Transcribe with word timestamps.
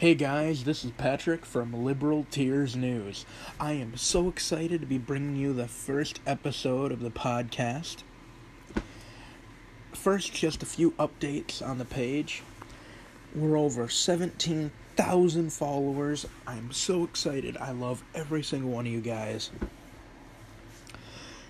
Hey 0.00 0.14
guys, 0.14 0.64
this 0.64 0.82
is 0.82 0.92
Patrick 0.92 1.44
from 1.44 1.84
Liberal 1.84 2.26
Tears 2.30 2.74
News. 2.74 3.26
I 3.60 3.72
am 3.72 3.98
so 3.98 4.30
excited 4.30 4.80
to 4.80 4.86
be 4.86 4.96
bringing 4.96 5.36
you 5.36 5.52
the 5.52 5.68
first 5.68 6.20
episode 6.26 6.90
of 6.90 7.00
the 7.00 7.10
podcast. 7.10 7.96
First, 9.92 10.32
just 10.32 10.62
a 10.62 10.66
few 10.66 10.92
updates 10.92 11.60
on 11.60 11.76
the 11.76 11.84
page. 11.84 12.42
We're 13.34 13.58
over 13.58 13.90
17,000 13.90 15.52
followers. 15.52 16.26
I'm 16.46 16.72
so 16.72 17.04
excited. 17.04 17.58
I 17.58 17.72
love 17.72 18.02
every 18.14 18.42
single 18.42 18.70
one 18.70 18.86
of 18.86 18.92
you 18.92 19.02
guys. 19.02 19.50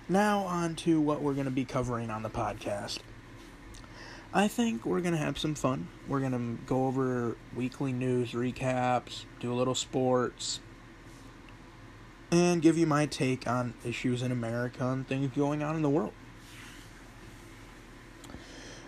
Now, 0.09 0.39
on 0.39 0.75
to 0.75 0.99
what 0.99 1.21
we're 1.21 1.35
going 1.35 1.45
to 1.45 1.51
be 1.51 1.63
covering 1.63 2.09
on 2.09 2.21
the 2.21 2.29
podcast. 2.29 2.99
I 4.33 4.47
think 4.47 4.85
we're 4.85 5.01
going 5.01 5.13
to 5.13 5.19
have 5.19 5.37
some 5.37 5.55
fun. 5.55 5.89
We're 6.07 6.21
going 6.21 6.31
to 6.31 6.63
go 6.65 6.85
over 6.87 7.35
weekly 7.53 7.91
news 7.91 8.31
recaps, 8.31 9.25
do 9.41 9.51
a 9.51 9.55
little 9.55 9.75
sports, 9.75 10.61
and 12.31 12.61
give 12.61 12.77
you 12.77 12.87
my 12.87 13.07
take 13.07 13.45
on 13.45 13.73
issues 13.83 14.21
in 14.21 14.31
America 14.31 14.87
and 14.87 15.05
things 15.05 15.35
going 15.35 15.61
on 15.61 15.75
in 15.75 15.81
the 15.81 15.89
world. 15.89 16.13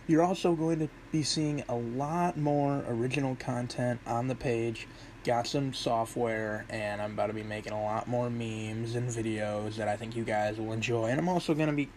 You're 0.07 0.23
also 0.23 0.55
going 0.55 0.79
to 0.79 0.89
be 1.11 1.23
seeing 1.23 1.63
a 1.67 1.75
lot 1.75 2.37
more 2.37 2.83
original 2.87 3.35
content 3.35 3.99
on 4.05 4.29
the 4.29 4.35
page. 4.35 4.87
Got 5.25 5.47
some 5.47 5.73
software, 5.73 6.65
and 6.69 7.01
I'm 7.01 7.13
about 7.13 7.27
to 7.27 7.33
be 7.33 7.43
making 7.43 7.73
a 7.73 7.81
lot 7.81 8.07
more 8.07 8.29
memes 8.29 8.95
and 8.95 9.09
videos 9.09 9.75
that 9.75 9.89
I 9.89 9.97
think 9.97 10.15
you 10.15 10.23
guys 10.23 10.57
will 10.57 10.71
enjoy. 10.71 11.07
And 11.07 11.19
I'm 11.19 11.29
also 11.29 11.53
going 11.53 11.69
to 11.69 11.75
be 11.75 11.89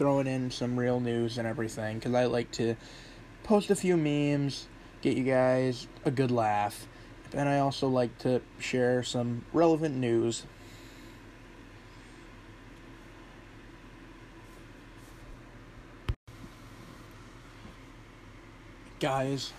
throwing 0.00 0.26
in 0.26 0.50
some 0.50 0.80
real 0.80 0.98
news 0.98 1.36
and 1.36 1.46
everything 1.46 1.98
because 1.98 2.14
I 2.14 2.24
like 2.24 2.50
to 2.52 2.74
post 3.42 3.68
a 3.68 3.76
few 3.76 3.98
memes, 3.98 4.66
get 5.02 5.14
you 5.14 5.24
guys 5.24 5.86
a 6.06 6.10
good 6.10 6.30
laugh, 6.30 6.86
and 7.34 7.46
I 7.46 7.58
also 7.58 7.86
like 7.86 8.16
to 8.20 8.40
share 8.58 9.02
some 9.02 9.44
relevant 9.52 9.94
news. 9.94 10.46
Guys, 19.00 19.52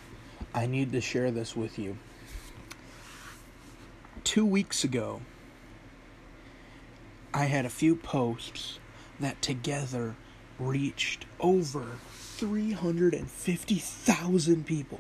I 0.56 0.66
need 0.66 0.92
to 0.94 1.02
share 1.02 1.30
this 1.30 1.56
with 1.56 1.78
you. 1.78 2.00
Two 4.24 4.48
weeks 4.48 4.84
ago, 4.84 5.22
I 7.32 7.46
had 7.46 7.68
a 7.68 7.70
few 7.70 7.96
posts 7.96 8.80
that 9.20 9.40
together 9.44 10.16
reached 10.62 11.26
over 11.40 11.98
350,000 12.12 14.66
people. 14.66 15.00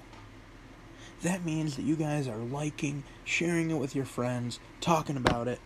That 1.21 1.45
means 1.45 1.75
that 1.75 1.83
you 1.83 1.95
guys 1.95 2.27
are 2.27 2.37
liking, 2.37 3.03
sharing 3.23 3.69
it 3.69 3.75
with 3.75 3.95
your 3.95 4.05
friends, 4.05 4.59
talking 4.79 5.17
about 5.17 5.47
it, 5.47 5.59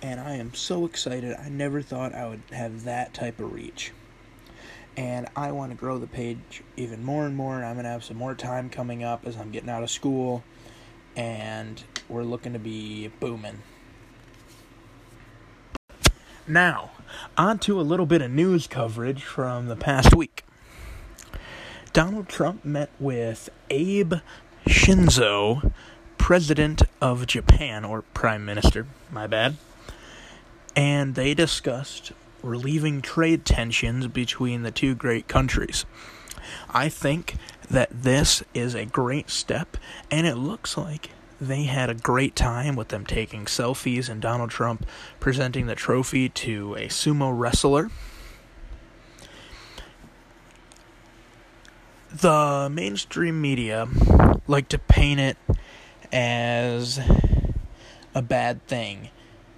and 0.00 0.18
I 0.18 0.36
am 0.36 0.54
so 0.54 0.86
excited. 0.86 1.36
I 1.38 1.50
never 1.50 1.82
thought 1.82 2.14
I 2.14 2.26
would 2.28 2.40
have 2.52 2.84
that 2.84 3.12
type 3.12 3.38
of 3.40 3.52
reach. 3.52 3.92
And 4.96 5.26
I 5.34 5.50
want 5.52 5.72
to 5.72 5.76
grow 5.76 5.98
the 5.98 6.06
page 6.06 6.62
even 6.76 7.04
more 7.04 7.26
and 7.26 7.36
more. 7.36 7.64
I'm 7.64 7.74
going 7.74 7.84
to 7.84 7.90
have 7.90 8.04
some 8.04 8.16
more 8.16 8.34
time 8.34 8.70
coming 8.70 9.02
up 9.02 9.26
as 9.26 9.36
I'm 9.36 9.50
getting 9.50 9.68
out 9.68 9.82
of 9.82 9.90
school, 9.90 10.42
and 11.16 11.82
we're 12.08 12.22
looking 12.22 12.54
to 12.54 12.58
be 12.58 13.08
booming. 13.20 13.58
Now, 16.46 16.90
on 17.38 17.58
to 17.60 17.80
a 17.80 17.82
little 17.82 18.04
bit 18.04 18.20
of 18.20 18.30
news 18.30 18.66
coverage 18.66 19.24
from 19.24 19.66
the 19.66 19.76
past 19.76 20.14
week. 20.14 20.44
Donald 21.94 22.28
Trump 22.28 22.66
met 22.66 22.90
with 23.00 23.48
Abe 23.70 24.14
Shinzo, 24.66 25.72
President 26.18 26.82
of 27.00 27.26
Japan, 27.26 27.82
or 27.82 28.02
Prime 28.02 28.44
Minister, 28.44 28.86
my 29.10 29.26
bad, 29.26 29.56
and 30.76 31.14
they 31.14 31.32
discussed 31.32 32.12
relieving 32.42 33.00
trade 33.00 33.46
tensions 33.46 34.06
between 34.08 34.64
the 34.64 34.70
two 34.70 34.94
great 34.94 35.28
countries. 35.28 35.86
I 36.68 36.90
think 36.90 37.36
that 37.70 37.88
this 37.90 38.42
is 38.52 38.74
a 38.74 38.84
great 38.84 39.30
step, 39.30 39.78
and 40.10 40.26
it 40.26 40.36
looks 40.36 40.76
like 40.76 41.08
they 41.40 41.64
had 41.64 41.90
a 41.90 41.94
great 41.94 42.36
time 42.36 42.76
with 42.76 42.88
them 42.88 43.04
taking 43.04 43.44
selfies 43.44 44.08
and 44.08 44.20
Donald 44.20 44.50
Trump 44.50 44.86
presenting 45.20 45.66
the 45.66 45.74
trophy 45.74 46.28
to 46.28 46.74
a 46.74 46.88
sumo 46.88 47.36
wrestler. 47.36 47.90
The 52.12 52.68
mainstream 52.70 53.40
media 53.40 53.88
like 54.46 54.68
to 54.68 54.78
paint 54.78 55.20
it 55.20 55.36
as 56.12 57.00
a 58.14 58.22
bad 58.22 58.64
thing 58.66 59.10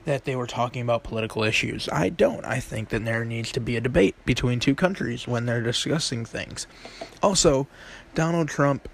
that 0.07 0.25
they 0.25 0.37
were 0.37 0.47
talking 0.47 0.83
about 0.83 1.03
political 1.03 1.43
issues. 1.43 1.89
I 1.91 2.09
don't. 2.09 2.45
I 2.45 2.61
think 2.61 2.89
that 2.91 3.05
there 3.05 3.25
needs 3.25 3.53
to 3.53 3.61
be 3.61 3.77
a 3.77 3.81
debate 3.81 4.15
between 4.25 4.61
two 4.61 4.75
countries 4.75 5.27
when 5.27 5.47
they're 5.47 5.63
discussing 5.63 6.25
things. 6.25 6.67
Also, 7.23 7.67
Donald 8.15 8.49
Trump 8.49 8.89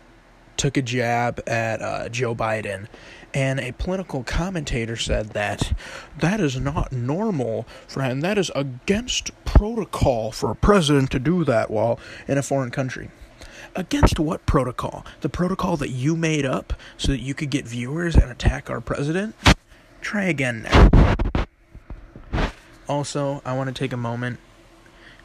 took 0.63 0.77
a 0.77 0.83
jab 0.83 1.43
at 1.45 1.83
uh, 1.83 2.09
Joe 2.09 2.37
Biden, 2.37 2.87
and 3.35 3.59
a 3.59 3.73
political 3.73 4.23
commentator 4.23 4.95
said 4.95 5.31
that 5.31 5.77
that 6.21 6.39
is 6.39 6.57
not 6.57 6.93
normal, 6.93 7.67
friend. 7.89 8.23
That 8.23 8.39
is 8.39 8.49
against 8.55 9.33
protocol 9.45 10.31
for 10.31 10.53
a 10.53 10.55
president 10.55 11.11
to 11.11 11.19
do 11.19 11.43
that 11.47 11.69
while 11.69 11.99
in 12.29 12.39
a 12.39 12.45
foreign 12.45 12.71
country. 12.71 13.11
Against 13.75 14.21
what 14.21 14.47
protocol? 14.47 15.05
The 15.23 15.29
protocol 15.29 15.77
that 15.79 15.91
you 15.91 16.15
made 16.15 16.47
up 16.47 16.75
so 16.97 17.11
that 17.11 17.21
you 17.21 17.35
could 17.35 17.51
get 17.51 17.67
viewers 17.67 18.15
and 18.15 18.31
attack 18.31 18.71
our 18.71 18.81
president? 18.81 19.35
Try 20.01 20.27
again 20.27 20.63
now. 20.63 22.47
Also, 22.87 23.43
I 23.45 23.57
want 23.57 23.67
to 23.67 23.75
take 23.75 23.93
a 23.93 23.97
moment 23.97 24.39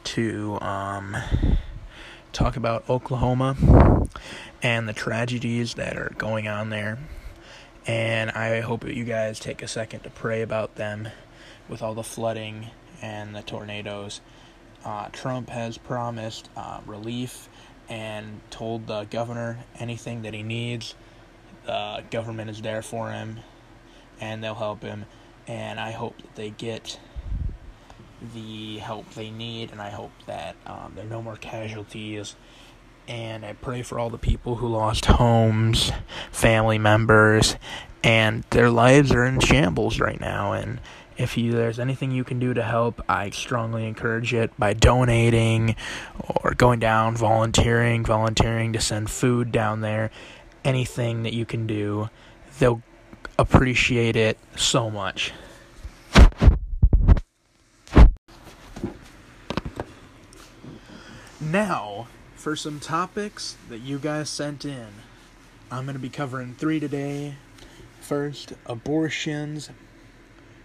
to 0.02 0.58
um, 0.60 1.16
talk 2.32 2.56
about 2.56 2.90
Oklahoma 2.90 3.56
and 4.62 4.88
the 4.88 4.92
tragedies 4.92 5.74
that 5.74 5.96
are 5.96 6.12
going 6.18 6.48
on 6.48 6.70
there. 6.70 6.98
And 7.86 8.30
I 8.30 8.60
hope 8.60 8.80
that 8.82 8.94
you 8.94 9.04
guys 9.04 9.38
take 9.38 9.62
a 9.62 9.68
second 9.68 10.00
to 10.00 10.10
pray 10.10 10.42
about 10.42 10.74
them 10.74 11.08
with 11.68 11.82
all 11.82 11.94
the 11.94 12.02
flooding 12.02 12.66
and 13.00 13.34
the 13.34 13.42
tornadoes. 13.42 14.20
Uh, 14.84 15.08
Trump 15.12 15.48
has 15.50 15.78
promised 15.78 16.48
uh, 16.56 16.80
relief 16.86 17.48
and 17.88 18.40
told 18.50 18.86
the 18.86 19.04
governor 19.04 19.58
anything 19.78 20.22
that 20.22 20.34
he 20.34 20.42
needs. 20.42 20.94
The 21.64 22.04
government 22.10 22.50
is 22.50 22.60
there 22.60 22.82
for 22.82 23.10
him 23.10 23.40
and 24.20 24.42
they'll 24.42 24.54
help 24.54 24.82
him. 24.82 25.06
And 25.46 25.80
I 25.80 25.92
hope 25.92 26.16
that 26.18 26.34
they 26.34 26.50
get 26.50 26.98
the 28.34 28.78
help 28.78 29.08
they 29.14 29.30
need, 29.30 29.70
and 29.70 29.80
I 29.80 29.90
hope 29.90 30.10
that 30.26 30.56
um, 30.66 30.92
there 30.94 31.04
are 31.04 31.08
no 31.08 31.22
more 31.22 31.36
casualties 31.36 32.34
and 33.08 33.44
I 33.44 33.54
pray 33.54 33.80
for 33.82 33.98
all 33.98 34.10
the 34.10 34.18
people 34.18 34.56
who 34.56 34.68
lost 34.68 35.06
homes, 35.06 35.90
family 36.30 36.78
members, 36.78 37.56
and 38.04 38.44
their 38.50 38.70
lives 38.70 39.10
are 39.12 39.24
in 39.24 39.40
shambles 39.40 39.98
right 39.98 40.20
now. 40.20 40.52
And 40.52 40.78
if 41.16 41.38
you, 41.38 41.52
there's 41.52 41.80
anything 41.80 42.10
you 42.10 42.22
can 42.22 42.38
do 42.38 42.52
to 42.52 42.62
help, 42.62 43.02
I 43.08 43.30
strongly 43.30 43.86
encourage 43.86 44.34
it 44.34 44.56
by 44.58 44.74
donating 44.74 45.74
or 46.22 46.52
going 46.52 46.80
down, 46.80 47.16
volunteering, 47.16 48.04
volunteering 48.04 48.74
to 48.74 48.80
send 48.80 49.10
food 49.10 49.50
down 49.50 49.80
there. 49.80 50.10
Anything 50.62 51.22
that 51.22 51.32
you 51.32 51.46
can 51.46 51.66
do, 51.66 52.10
they'll 52.58 52.82
appreciate 53.38 54.16
it 54.16 54.38
so 54.54 54.90
much. 54.90 55.32
Now, 61.40 62.08
for 62.48 62.56
some 62.56 62.80
topics 62.80 63.58
that 63.68 63.80
you 63.80 63.98
guys 63.98 64.30
sent 64.30 64.64
in. 64.64 64.86
I'm 65.70 65.84
going 65.84 65.96
to 65.96 66.00
be 66.00 66.08
covering 66.08 66.54
three 66.54 66.80
today. 66.80 67.34
First, 68.00 68.54
abortions, 68.64 69.68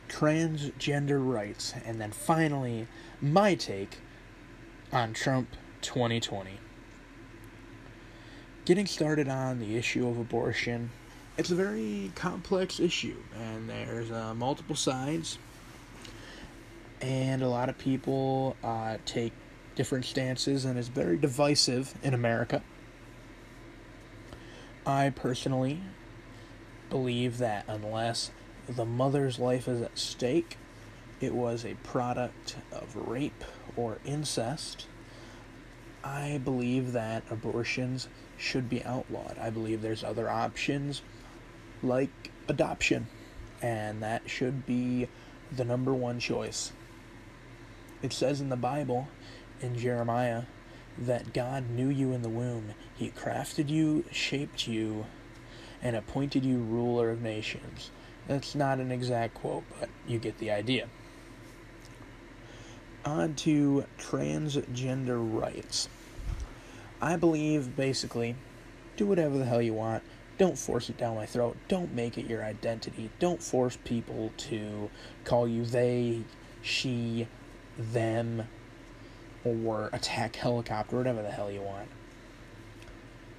transgender 0.07 1.19
rights, 1.21 1.73
and 1.83 1.99
then 1.99 2.13
finally, 2.13 2.87
my 3.21 3.55
take 3.55 3.97
on 4.93 5.11
Trump 5.11 5.49
2020. 5.81 6.51
Getting 8.63 8.85
started 8.85 9.27
on 9.27 9.59
the 9.59 9.75
issue 9.75 10.07
of 10.07 10.17
abortion, 10.17 10.89
it's 11.37 11.51
a 11.51 11.55
very 11.55 12.13
complex 12.15 12.79
issue, 12.79 13.17
and 13.37 13.69
there's 13.69 14.09
uh, 14.09 14.33
multiple 14.33 14.77
sides, 14.77 15.37
and 17.01 17.41
a 17.41 17.49
lot 17.49 17.67
of 17.67 17.77
people 17.77 18.55
uh, 18.63 18.95
take 19.05 19.33
different 19.75 20.05
stances 20.05 20.65
and 20.65 20.77
is 20.77 20.87
very 20.87 21.17
divisive 21.17 21.95
in 22.03 22.13
America. 22.13 22.61
I 24.85 25.11
personally 25.15 25.81
believe 26.89 27.37
that 27.37 27.65
unless 27.67 28.31
the 28.67 28.85
mother's 28.85 29.39
life 29.39 29.67
is 29.67 29.81
at 29.81 29.97
stake, 29.97 30.57
it 31.21 31.33
was 31.33 31.65
a 31.65 31.75
product 31.75 32.57
of 32.71 32.95
rape 32.95 33.43
or 33.75 33.99
incest. 34.05 34.87
I 36.03 36.41
believe 36.43 36.91
that 36.91 37.23
abortions 37.31 38.09
should 38.37 38.69
be 38.69 38.83
outlawed. 38.83 39.37
I 39.39 39.49
believe 39.49 39.81
there's 39.81 40.03
other 40.03 40.29
options 40.29 41.01
like 41.81 42.31
adoption, 42.47 43.07
and 43.61 44.03
that 44.03 44.29
should 44.29 44.65
be 44.65 45.07
the 45.51 45.63
number 45.63 45.93
one 45.93 46.19
choice. 46.19 46.73
It 48.01 48.11
says 48.11 48.41
in 48.41 48.49
the 48.49 48.57
Bible, 48.57 49.07
in 49.63 49.77
Jeremiah, 49.77 50.43
that 50.97 51.33
God 51.33 51.69
knew 51.69 51.89
you 51.89 52.11
in 52.13 52.21
the 52.21 52.29
womb. 52.29 52.75
He 52.95 53.09
crafted 53.09 53.69
you, 53.69 54.05
shaped 54.11 54.67
you, 54.67 55.05
and 55.81 55.95
appointed 55.95 56.45
you 56.45 56.57
ruler 56.57 57.09
of 57.09 57.21
nations. 57.21 57.89
That's 58.27 58.55
not 58.55 58.79
an 58.79 58.91
exact 58.91 59.33
quote, 59.35 59.63
but 59.79 59.89
you 60.07 60.19
get 60.19 60.37
the 60.37 60.51
idea. 60.51 60.87
On 63.05 63.33
to 63.35 63.85
transgender 63.97 65.17
rights. 65.19 65.89
I 67.01 67.17
believe 67.17 67.75
basically 67.75 68.35
do 68.95 69.05
whatever 69.05 69.37
the 69.37 69.45
hell 69.45 69.61
you 69.61 69.73
want. 69.73 70.03
Don't 70.37 70.57
force 70.57 70.89
it 70.89 70.97
down 70.97 71.15
my 71.15 71.25
throat. 71.25 71.57
Don't 71.67 71.93
make 71.93 72.17
it 72.17 72.27
your 72.27 72.43
identity. 72.43 73.09
Don't 73.19 73.43
force 73.43 73.77
people 73.83 74.31
to 74.37 74.89
call 75.25 75.47
you 75.47 75.65
they, 75.65 76.23
she, 76.61 77.27
them, 77.77 78.47
or 79.45 79.89
attack 79.93 80.35
helicopter, 80.35 80.97
whatever 80.97 81.21
the 81.21 81.31
hell 81.31 81.51
you 81.51 81.61
want. 81.61 81.89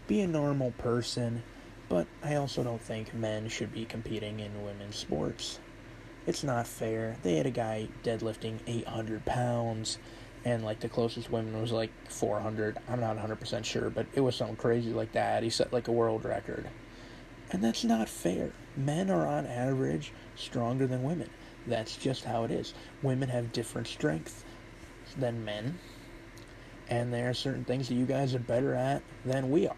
Be 0.06 0.20
a 0.20 0.26
normal 0.26 0.72
person, 0.72 1.42
but 1.88 2.06
I 2.22 2.34
also 2.34 2.62
don't 2.62 2.80
think 2.80 3.14
men 3.14 3.48
should 3.48 3.72
be 3.72 3.84
competing 3.84 4.40
in 4.40 4.64
women's 4.64 4.96
sports. 4.96 5.58
It's 6.26 6.44
not 6.44 6.66
fair. 6.66 7.16
They 7.22 7.36
had 7.36 7.46
a 7.46 7.50
guy 7.50 7.88
deadlifting 8.02 8.58
800 8.66 9.24
pounds, 9.24 9.98
and 10.44 10.64
like 10.64 10.80
the 10.80 10.88
closest 10.88 11.30
woman 11.30 11.60
was 11.60 11.72
like 11.72 11.90
400. 12.10 12.78
I'm 12.88 13.00
not 13.00 13.16
100% 13.16 13.64
sure, 13.64 13.90
but 13.90 14.06
it 14.14 14.20
was 14.20 14.36
something 14.36 14.56
crazy 14.56 14.92
like 14.92 15.12
that. 15.12 15.42
He 15.42 15.50
set 15.50 15.72
like 15.72 15.88
a 15.88 15.92
world 15.92 16.24
record. 16.24 16.66
And 17.50 17.62
that's 17.62 17.84
not 17.84 18.08
fair. 18.08 18.52
Men 18.76 19.10
are 19.10 19.26
on 19.26 19.46
average 19.46 20.12
stronger 20.36 20.86
than 20.86 21.02
women. 21.02 21.30
That's 21.66 21.96
just 21.96 22.24
how 22.24 22.44
it 22.44 22.50
is. 22.50 22.74
Women 23.02 23.28
have 23.28 23.52
different 23.52 23.86
strength 23.86 24.44
than 25.16 25.44
men, 25.44 25.78
and 26.88 27.12
there 27.12 27.31
are 27.31 27.34
certain 27.34 27.64
things 27.64 27.88
that 27.88 27.94
you 27.94 28.06
guys 28.06 28.34
are 28.34 28.40
better 28.40 28.75
at 28.75 29.02
than 29.25 29.50
we 29.50 29.66
are. 29.66 29.76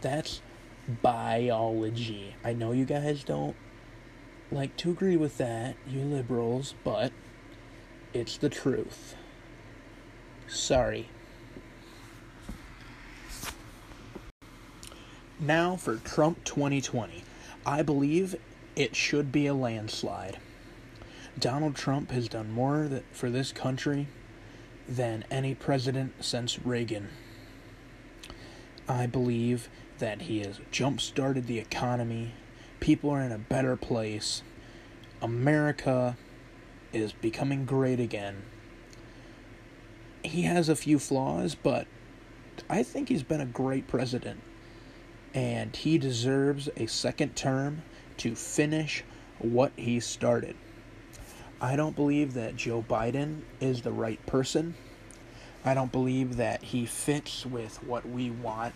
That's 0.00 0.42
biology. 1.02 2.34
I 2.44 2.52
know 2.52 2.72
you 2.72 2.84
guys 2.84 3.24
don't 3.24 3.56
like 4.50 4.76
to 4.78 4.90
agree 4.90 5.16
with 5.16 5.38
that, 5.38 5.76
you 5.86 6.00
liberals, 6.00 6.74
but 6.84 7.12
it's 8.12 8.36
the 8.36 8.48
truth. 8.48 9.16
Sorry. 10.46 11.08
Now 15.40 15.76
for 15.76 15.96
Trump 15.96 16.44
2020. 16.44 17.24
I 17.66 17.82
believe 17.82 18.36
it 18.76 18.94
should 18.94 19.32
be 19.32 19.46
a 19.46 19.54
landslide. 19.54 20.38
Donald 21.38 21.74
Trump 21.74 22.10
has 22.10 22.28
done 22.28 22.52
more 22.52 23.02
for 23.12 23.30
this 23.30 23.50
country 23.50 24.06
than 24.88 25.24
any 25.30 25.54
president 25.54 26.24
since 26.24 26.58
Reagan. 26.64 27.08
I 28.88 29.06
believe 29.06 29.68
that 29.98 30.22
he 30.22 30.40
has 30.40 30.60
jump 30.70 31.00
started 31.00 31.46
the 31.46 31.58
economy. 31.58 32.34
People 32.80 33.10
are 33.10 33.22
in 33.22 33.32
a 33.32 33.38
better 33.38 33.76
place. 33.76 34.42
America 35.22 36.16
is 36.92 37.12
becoming 37.12 37.64
great 37.64 37.98
again. 37.98 38.42
He 40.22 40.42
has 40.42 40.68
a 40.68 40.76
few 40.76 40.98
flaws, 40.98 41.54
but 41.54 41.86
I 42.68 42.82
think 42.82 43.08
he's 43.08 43.22
been 43.22 43.40
a 43.40 43.46
great 43.46 43.88
president. 43.88 44.40
And 45.32 45.74
he 45.74 45.98
deserves 45.98 46.68
a 46.76 46.86
second 46.86 47.36
term 47.36 47.82
to 48.18 48.34
finish 48.34 49.02
what 49.38 49.72
he 49.76 49.98
started. 50.00 50.56
I 51.64 51.76
don't 51.76 51.96
believe 51.96 52.34
that 52.34 52.56
Joe 52.56 52.84
Biden 52.86 53.40
is 53.58 53.80
the 53.80 53.90
right 53.90 54.24
person. 54.26 54.74
I 55.64 55.72
don't 55.72 55.90
believe 55.90 56.36
that 56.36 56.62
he 56.62 56.84
fits 56.84 57.46
with 57.46 57.82
what 57.82 58.06
we 58.06 58.28
want 58.28 58.74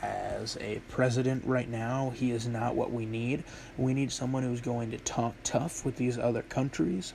as 0.00 0.56
a 0.60 0.80
president 0.88 1.44
right 1.44 1.68
now. 1.68 2.12
He 2.14 2.30
is 2.30 2.46
not 2.46 2.76
what 2.76 2.92
we 2.92 3.04
need. 3.04 3.42
We 3.76 3.94
need 3.94 4.12
someone 4.12 4.44
who's 4.44 4.60
going 4.60 4.92
to 4.92 4.98
talk 4.98 5.34
tough 5.42 5.84
with 5.84 5.96
these 5.96 6.18
other 6.18 6.42
countries 6.42 7.14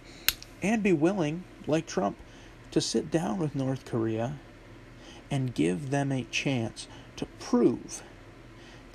and 0.61 0.83
be 0.83 0.91
willing, 0.91 1.45
like 1.65 1.85
Trump, 1.85 2.17
to 2.71 2.81
sit 2.81 3.09
down 3.09 3.39
with 3.39 3.55
North 3.55 3.85
Korea 3.85 4.37
and 5.31 5.55
give 5.55 5.91
them 5.91 6.11
a 6.11 6.25
chance 6.25 6.89
to 7.15 7.25
prove 7.39 8.03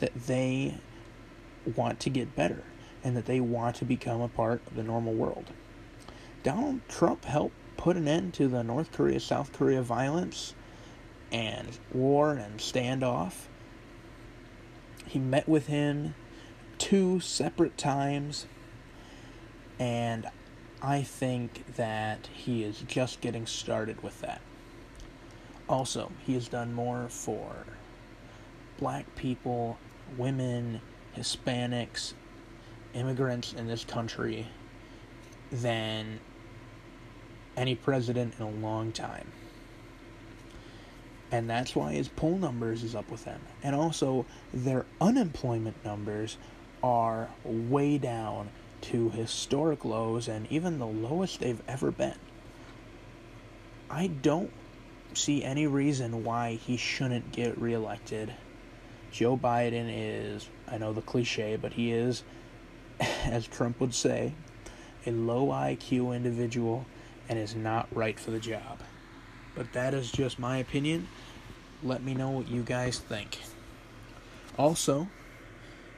that 0.01 0.13
they 0.27 0.75
want 1.75 1.99
to 2.01 2.11
get 2.11 2.37
better 2.37 2.63
and 3.03 3.17
that 3.17 3.25
they 3.25 3.41
want 3.41 3.77
to 3.77 3.87
become 3.87 4.21
a 4.21 4.29
part 4.29 4.61
of 4.67 4.77
the 4.77 4.83
normal 4.83 5.15
world. 5.15 5.47
Donald 6.43 6.81
Trump 6.89 7.27
helped 7.27 7.55
put 7.77 7.97
an 7.97 8.09
end 8.09 8.33
to 8.35 8.49
the 8.49 8.63
North 8.63 8.93
Korea 8.93 9.21
South 9.21 9.53
Korea 9.53 9.83
violence 9.83 10.55
and 11.31 11.79
war 11.93 12.33
and 12.33 12.59
standoff. 12.59 13.47
He 15.07 15.19
met 15.19 15.49
with 15.49 15.67
him 15.67 16.15
two 16.79 17.21
separate 17.21 17.77
times, 17.77 18.47
and 19.79 20.27
I 20.81 21.03
think 21.03 21.77
that 21.77 22.29
he 22.33 22.65
is 22.65 22.85
just 22.87 23.21
getting 23.21 23.47
started 23.47 24.03
with 24.03 24.21
that. 24.23 24.41
Also, 25.69 26.11
he 26.25 26.35
has 26.35 26.49
done 26.49 26.73
more 26.73 27.07
for 27.11 27.67
black 28.79 29.15
people, 29.15 29.79
women, 30.17 30.81
Hispanics, 31.17 32.15
immigrants 32.95 33.53
in 33.53 33.67
this 33.67 33.85
country 33.85 34.49
than 35.53 36.19
any 37.61 37.75
president 37.75 38.33
in 38.39 38.47
a 38.47 38.51
long 38.51 38.91
time. 38.91 39.31
And 41.31 41.49
that's 41.49 41.77
why 41.77 41.93
his 41.93 42.09
poll 42.09 42.39
numbers 42.39 42.83
is 42.83 42.95
up 42.95 43.11
with 43.11 43.25
them. 43.27 43.41
And 43.63 43.77
also, 43.77 44.25
their 44.53 44.87
unemployment 44.99 45.85
numbers 45.85 46.39
are 46.83 47.29
way 47.45 47.99
down 47.99 48.49
to 48.81 49.11
historic 49.11 49.85
lows 49.85 50.27
and 50.27 50.51
even 50.51 50.79
the 50.79 50.87
lowest 50.87 51.41
they've 51.41 51.63
ever 51.69 51.91
been. 51.91 52.17
I 53.91 54.07
don't 54.07 54.51
see 55.13 55.45
any 55.45 55.67
reason 55.67 56.25
why 56.25 56.55
he 56.55 56.79
shouldn't 56.79 57.31
get 57.31 57.61
reelected. 57.61 58.33
Joe 59.13 59.37
Biden 59.37 59.93
is, 59.93 60.49
I 60.67 60.79
know 60.79 60.95
the 60.95 61.03
cliche, 61.03 61.57
but 61.57 61.75
he 61.75 61.93
is, 61.93 62.25
as 63.01 63.47
Trump 63.47 63.81
would 63.81 63.95
say, 63.95 64.33
a 65.07 65.11
low 65.11 65.49
IQ 65.49 66.17
individual 66.17 66.87
and 67.31 67.39
is 67.39 67.55
not 67.55 67.87
right 67.95 68.19
for 68.19 68.33
the 68.33 68.41
job. 68.41 68.81
But 69.55 69.73
that 69.73 69.95
is 69.95 70.11
just 70.11 70.39
my 70.39 70.59
opinion. 70.59 71.07
Let 71.83 72.03
me 72.03 72.13
know 72.13 72.29
what 72.29 72.49
you 72.49 72.63
guys 72.63 72.99
think. 72.99 73.39
Also, 74.59 75.09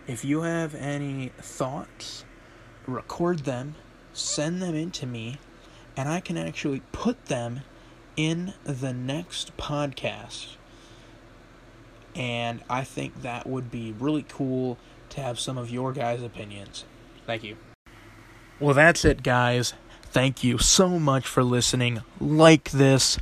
if 0.07 0.25
you 0.27 0.43
have 0.43 0.75
any 0.75 1.33
thoughts, 1.39 2.27
record 2.87 3.41
them, 3.41 3.77
send 4.13 4.61
them 4.61 4.75
in 4.75 4.91
to 4.93 5.07
me, 5.07 5.39
and 5.97 6.07
I 6.07 6.21
can 6.21 6.37
actually 6.37 6.83
put 6.93 7.27
them 7.27 7.63
in 8.15 8.53
the 8.65 8.93
next 8.93 9.57
podcast. 9.57 10.57
And 12.15 12.63
I 12.69 12.85
think 12.85 13.23
that 13.23 13.47
would 13.47 13.71
be 13.71 13.93
really 13.93 14.27
cool 14.29 14.77
to 15.09 15.23
have 15.23 15.41
some 15.41 15.57
of 15.57 15.71
your 15.71 15.93
guys' 15.93 16.23
opinions. 16.23 16.85
Thank 17.27 17.43
you. 17.43 17.57
Well, 18.61 18.75
that's 18.75 19.05
it, 19.07 19.23
guys. 19.23 19.73
Thank 20.13 20.45
you 20.45 20.59
so 20.59 20.99
much 20.99 21.27
for 21.27 21.43
listening. 21.43 22.03
Like 22.21 22.71
this 22.71 23.17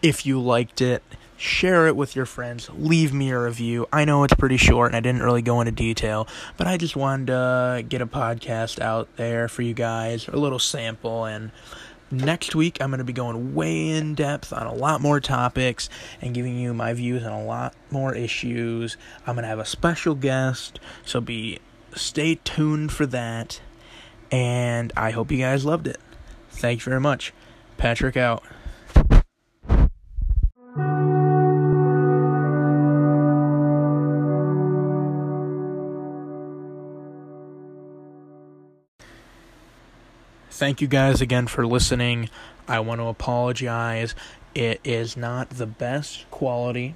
if 0.00 0.24
you 0.24 0.40
liked 0.40 0.80
it. 0.80 1.02
Share 1.36 1.88
it 1.88 1.96
with 1.96 2.14
your 2.14 2.24
friends. 2.24 2.70
Leave 2.72 3.12
me 3.12 3.30
a 3.30 3.40
review. 3.40 3.88
I 3.92 4.04
know 4.04 4.22
it's 4.22 4.32
pretty 4.32 4.56
short 4.56 4.90
and 4.90 4.96
I 4.96 5.00
didn't 5.00 5.24
really 5.24 5.42
go 5.42 5.60
into 5.60 5.72
detail, 5.72 6.28
but 6.56 6.68
I 6.68 6.76
just 6.76 6.94
wanted 6.94 7.26
to 7.26 7.84
get 7.88 8.00
a 8.00 8.06
podcast 8.06 8.80
out 8.80 9.08
there 9.16 9.48
for 9.48 9.62
you 9.62 9.74
guys, 9.74 10.28
a 10.28 10.36
little 10.36 10.60
sample. 10.60 11.24
And 11.24 11.50
next 12.12 12.54
week, 12.54 12.80
I'm 12.80 12.90
going 12.90 12.98
to 12.98 13.04
be 13.04 13.12
going 13.12 13.56
way 13.56 13.88
in 13.88 14.14
depth 14.14 14.52
on 14.52 14.68
a 14.68 14.72
lot 14.72 15.00
more 15.00 15.18
topics 15.18 15.88
and 16.22 16.32
giving 16.32 16.56
you 16.56 16.72
my 16.72 16.92
views 16.92 17.24
on 17.24 17.32
a 17.32 17.44
lot 17.44 17.74
more 17.90 18.14
issues. 18.14 18.96
I'm 19.26 19.34
going 19.34 19.42
to 19.42 19.48
have 19.48 19.58
a 19.58 19.66
special 19.66 20.14
guest, 20.14 20.78
so 21.04 21.20
be 21.20 21.58
stay 21.96 22.36
tuned 22.44 22.92
for 22.92 23.04
that. 23.06 23.60
And 24.30 24.92
I 24.96 25.10
hope 25.10 25.32
you 25.32 25.38
guys 25.38 25.64
loved 25.64 25.88
it. 25.88 25.98
Thank 26.56 26.80
you 26.80 26.84
very 26.84 27.00
much. 27.00 27.32
Patrick 27.76 28.16
out. 28.16 28.42
Thank 40.50 40.80
you 40.80 40.86
guys 40.88 41.20
again 41.20 41.46
for 41.46 41.66
listening. 41.66 42.30
I 42.66 42.80
want 42.80 43.00
to 43.00 43.06
apologize. 43.06 44.14
It 44.54 44.80
is 44.82 45.16
not 45.16 45.50
the 45.50 45.66
best 45.66 46.30
quality 46.30 46.94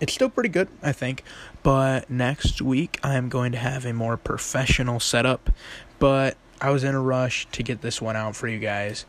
it's 0.00 0.14
still 0.14 0.30
pretty 0.30 0.48
good, 0.48 0.68
I 0.82 0.92
think. 0.92 1.24
But 1.62 2.08
next 2.10 2.62
week, 2.62 2.98
I'm 3.02 3.28
going 3.28 3.52
to 3.52 3.58
have 3.58 3.84
a 3.84 3.92
more 3.92 4.16
professional 4.16 5.00
setup. 5.00 5.50
But 5.98 6.36
I 6.60 6.70
was 6.70 6.84
in 6.84 6.94
a 6.94 7.00
rush 7.00 7.46
to 7.52 7.62
get 7.62 7.82
this 7.82 8.00
one 8.02 8.16
out 8.16 8.36
for 8.36 8.48
you 8.48 8.58
guys. 8.58 9.06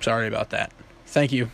Sorry 0.00 0.26
about 0.26 0.50
that. 0.50 0.72
Thank 1.06 1.32
you. 1.32 1.50